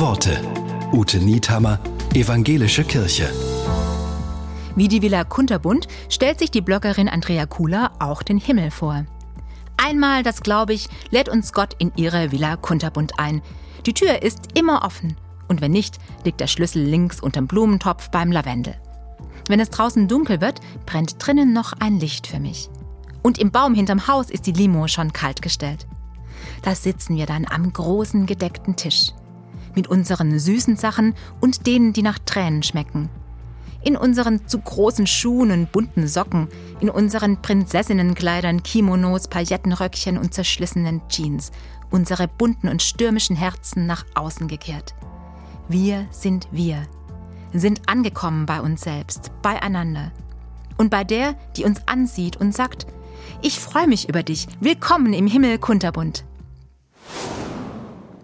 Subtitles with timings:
[0.00, 0.42] Worte.
[0.92, 1.80] Ute Niethammer,
[2.12, 3.30] Evangelische Kirche.
[4.74, 9.06] Wie die Villa Kunterbund stellt sich die Bloggerin Andrea Kula auch den Himmel vor.
[9.78, 13.40] Einmal, das glaube ich, lädt uns Gott in ihre Villa Kunterbund ein.
[13.86, 15.16] Die Tür ist immer offen.
[15.48, 18.74] Und wenn nicht, liegt der Schlüssel links unterm Blumentopf beim Lavendel.
[19.48, 22.68] Wenn es draußen dunkel wird, brennt drinnen noch ein Licht für mich.
[23.22, 25.86] Und im Baum hinterm Haus ist die Limo schon kalt gestellt.
[26.60, 29.12] Da sitzen wir dann am großen gedeckten Tisch.
[29.76, 33.08] Mit unseren süßen Sachen und denen, die nach Tränen schmecken.
[33.84, 36.48] In unseren zu großen Schuhen und bunten Socken,
[36.80, 41.52] in unseren Prinzessinnenkleidern, Kimonos, Paillettenröckchen und zerschlissenen Jeans,
[41.90, 44.94] unsere bunten und stürmischen Herzen nach außen gekehrt.
[45.68, 46.82] Wir sind wir,
[47.52, 50.10] sind angekommen bei uns selbst, beieinander.
[50.78, 52.86] Und bei der, die uns ansieht und sagt,
[53.42, 56.24] ich freue mich über dich, willkommen im Himmel Kunterbund.